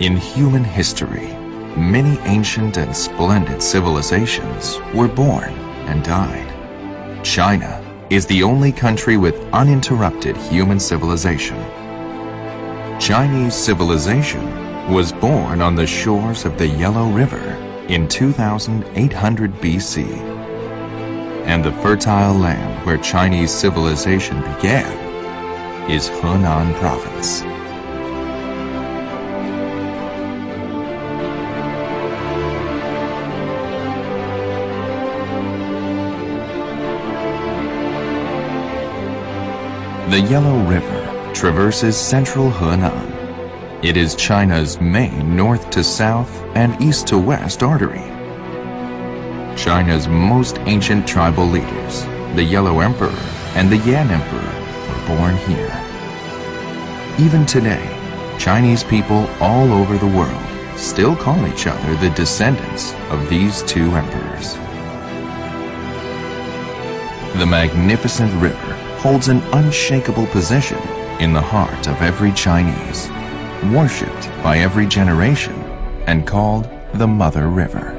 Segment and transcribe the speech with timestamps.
[0.00, 1.28] In human history,
[1.76, 5.52] many ancient and splendid civilizations were born
[5.86, 6.48] and died.
[7.22, 7.78] China
[8.10, 11.58] is the only country with uninterrupted human civilization.
[12.98, 14.44] Chinese civilization
[14.90, 17.54] was born on the shores of the Yellow River
[17.88, 20.06] in 2800 BC.
[21.44, 27.51] And the fertile land where Chinese civilization began is Henan province.
[40.12, 43.82] The Yellow River traverses central Henan.
[43.82, 48.04] It is China's main north to south and east to west artery.
[49.56, 52.02] China's most ancient tribal leaders,
[52.36, 53.08] the Yellow Emperor
[53.54, 54.52] and the Yan Emperor,
[54.90, 55.72] were born here.
[57.18, 57.82] Even today,
[58.38, 63.90] Chinese people all over the world still call each other the descendants of these two
[63.92, 64.56] emperors.
[67.38, 70.78] The magnificent river holds an unshakable position
[71.18, 73.10] in the heart of every Chinese,
[73.74, 75.52] worshipped by every generation
[76.06, 77.98] and called the Mother River.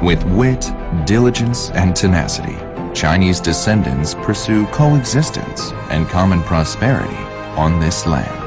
[0.00, 0.70] With wit,
[1.06, 2.56] diligence, and tenacity,
[2.94, 7.16] Chinese descendants pursue coexistence and common prosperity
[7.58, 8.44] on this land.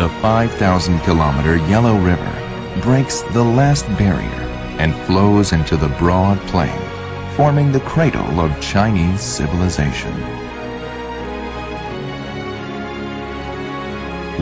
[0.00, 2.42] The 5,000 kilometer Yellow River
[2.82, 4.46] breaks the last barrier
[4.78, 6.78] and flows into the broad plain,
[7.36, 10.14] forming the cradle of Chinese civilization.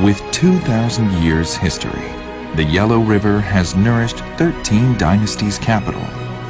[0.03, 2.11] With 2,000 years history,
[2.57, 6.03] the Yellow River has nourished 13 dynasties' capital,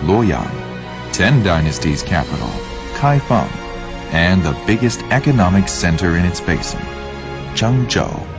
[0.02, 0.50] Luoyang,
[1.12, 2.48] 10 dynasties' capital,
[2.94, 3.50] Kaifeng,
[4.12, 6.80] and the biggest economic center in its basin,
[7.54, 8.33] Zhengzhou.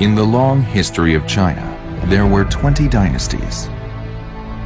[0.00, 3.68] In the long history of China, there were 20 dynasties.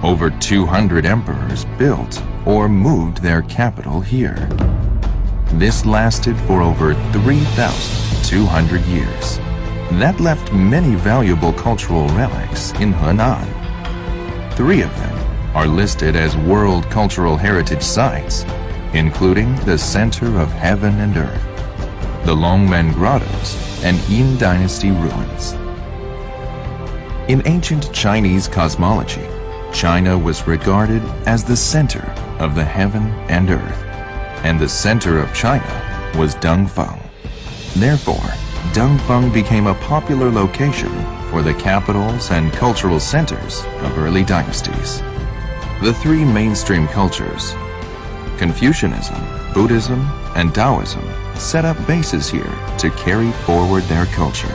[0.03, 4.47] Over 200 emperors built or moved their capital here.
[5.55, 9.39] This lasted for over 3,200 years.
[9.99, 13.49] That left many valuable cultural relics in Henan.
[14.53, 18.45] Three of them are listed as World Cultural Heritage Sites,
[18.93, 25.53] including the Center of Heaven and Earth, the Longmen Grottoes, and Yin Dynasty ruins.
[27.29, 29.27] In ancient Chinese cosmology,
[29.73, 32.05] China was regarded as the center
[32.39, 33.83] of the heaven and earth,
[34.45, 37.01] and the center of China was Dengfeng.
[37.75, 38.29] Therefore,
[38.73, 40.93] Dengfeng became a popular location
[41.31, 45.01] for the capitals and cultural centers of early dynasties.
[45.83, 47.53] The three mainstream cultures,
[48.37, 50.01] Confucianism, Buddhism,
[50.37, 51.03] and Taoism,
[51.35, 54.55] set up bases here to carry forward their culture.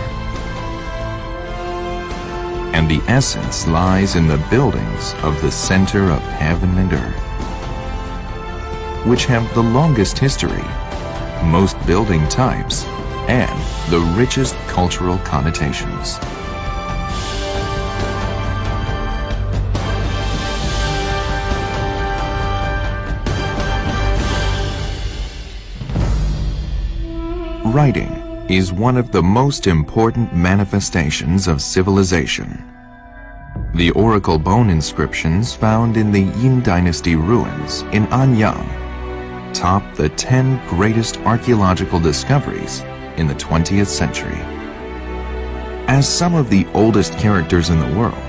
[2.73, 7.23] And the essence lies in the buildings of the center of heaven and earth,
[9.05, 10.63] which have the longest history,
[11.43, 12.85] most building types,
[13.27, 13.59] and
[13.91, 16.17] the richest cultural connotations.
[27.73, 32.63] Writing is one of the most important manifestations of civilization.
[33.75, 40.65] The oracle bone inscriptions found in the Yin Dynasty ruins in Anyang top the 10
[40.69, 42.79] greatest archaeological discoveries
[43.17, 44.39] in the 20th century.
[45.89, 48.23] As some of the oldest characters in the world,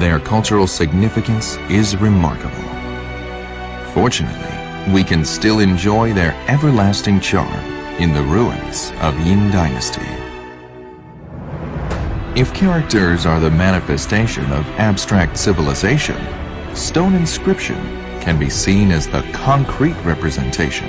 [0.00, 2.64] their cultural significance is remarkable.
[3.92, 10.06] Fortunately, we can still enjoy their everlasting charm in the ruins of Yin Dynasty.
[12.40, 16.16] If characters are the manifestation of abstract civilization,
[16.76, 17.76] stone inscription
[18.20, 20.88] can be seen as the concrete representation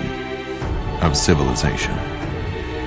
[1.02, 1.96] of civilization.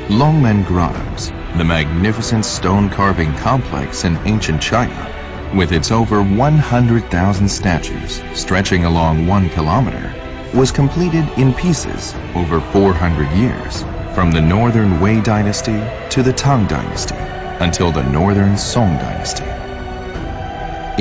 [0.06, 8.22] Longmen Grottoes, the magnificent stone carving complex in ancient China, with its over 100,000 statues
[8.34, 10.14] stretching along one kilometer,
[10.54, 13.82] was completed in pieces over 400 years
[14.14, 17.14] from the northern Wei dynasty to the Tang dynasty
[17.64, 19.44] until the northern Song dynasty.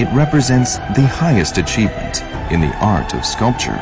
[0.01, 3.77] It represents the highest achievement in the art of sculpture,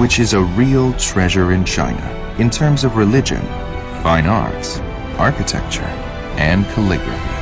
[0.00, 3.42] which is a real treasure in China in terms of religion,
[4.02, 4.78] fine arts,
[5.18, 5.82] architecture,
[6.38, 7.41] and calligraphy.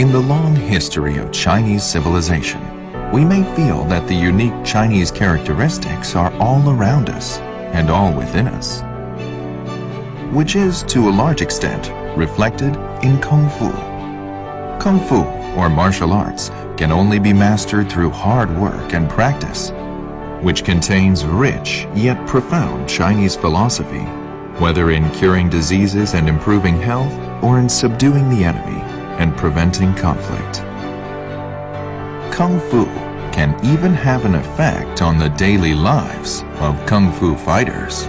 [0.00, 2.62] In the long history of Chinese civilization,
[3.12, 7.36] we may feel that the unique Chinese characteristics are all around us
[7.74, 8.80] and all within us,
[10.34, 13.70] which is, to a large extent, reflected in Kung Fu.
[14.82, 15.22] Kung Fu,
[15.60, 16.48] or martial arts,
[16.78, 19.70] can only be mastered through hard work and practice,
[20.40, 24.06] which contains rich yet profound Chinese philosophy,
[24.62, 27.12] whether in curing diseases and improving health
[27.44, 30.64] or in subduing the enemy and preventing conflict.
[32.34, 32.86] Kung Fu
[33.32, 38.08] can even have an effect on the daily lives of Kung Fu fighters.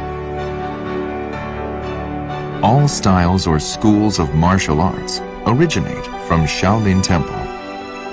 [2.64, 7.42] All styles or schools of martial arts originate from Shaolin Temple.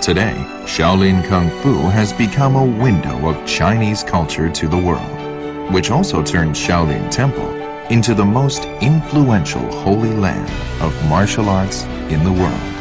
[0.00, 0.34] Today,
[0.64, 6.22] Shaolin Kung Fu has become a window of Chinese culture to the world, which also
[6.22, 7.48] turned Shaolin Temple
[7.90, 10.50] into the most influential holy land
[10.82, 12.77] of martial arts in the world.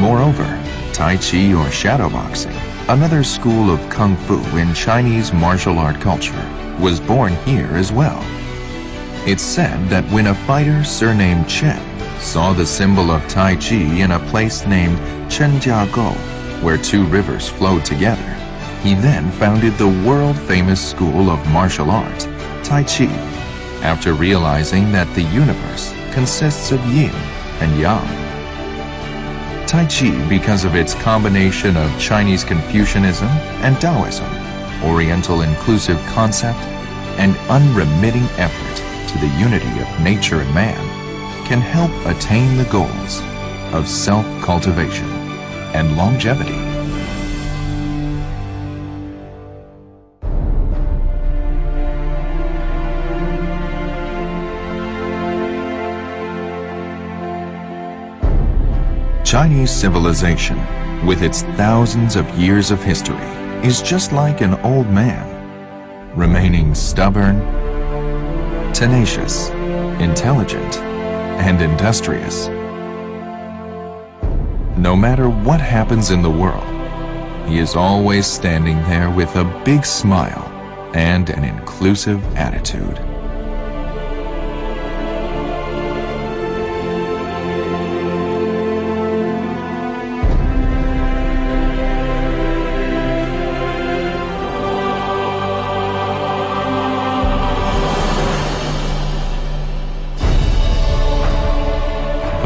[0.00, 0.48] Moreover,
[0.94, 2.56] Tai Chi or shadowboxing,
[2.88, 6.50] another school of Kung Fu in Chinese martial art culture,
[6.80, 8.18] was born here as well.
[9.28, 11.78] It's said that when a fighter surnamed Chen
[12.18, 14.96] saw the symbol of Tai Chi in a place named
[15.30, 16.14] Chenjiagou,
[16.62, 18.32] where two rivers flowed together,
[18.82, 22.20] he then founded the world-famous school of martial art,
[22.64, 23.04] Tai Chi,
[23.82, 27.14] after realizing that the universe consists of yin
[27.60, 28.19] and yang.
[29.70, 33.28] Tai Chi because of its combination of Chinese Confucianism
[33.62, 34.26] and Taoism,
[34.82, 36.58] Oriental inclusive concept,
[37.20, 38.76] and unremitting effort
[39.12, 40.76] to the unity of nature and man,
[41.46, 43.20] can help attain the goals
[43.72, 45.08] of self-cultivation
[45.72, 46.69] and longevity.
[59.30, 60.58] Chinese civilization,
[61.06, 63.28] with its thousands of years of history,
[63.62, 65.24] is just like an old man,
[66.16, 67.38] remaining stubborn,
[68.72, 69.50] tenacious,
[70.00, 70.78] intelligent,
[71.38, 72.48] and industrious.
[74.76, 76.66] No matter what happens in the world,
[77.48, 80.42] he is always standing there with a big smile
[80.92, 82.98] and an inclusive attitude.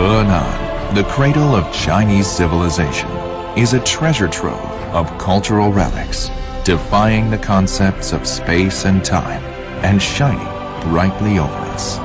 [0.05, 3.09] Henan, the cradle of Chinese civilization,
[3.57, 4.61] is a treasure trove
[4.93, 6.29] of cultural relics,
[6.63, 9.43] defying the concepts of space and time
[9.83, 10.45] and shining
[10.83, 11.97] brightly over us.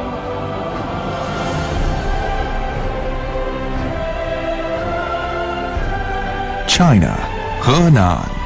[6.74, 7.14] China,
[7.60, 8.39] Henan.